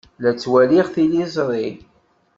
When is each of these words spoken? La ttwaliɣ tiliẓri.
La 0.21 0.31
ttwaliɣ 0.33 0.87
tiliẓri. 0.93 1.67